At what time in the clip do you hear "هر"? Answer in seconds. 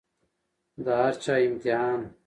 0.99-1.13